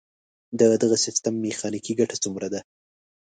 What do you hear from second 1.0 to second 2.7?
سیستم میخانیکي ګټه څومره ده؟